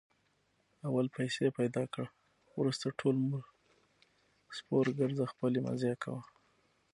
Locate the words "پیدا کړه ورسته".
1.59-2.87